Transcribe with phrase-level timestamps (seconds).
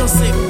[0.00, 0.49] eu sei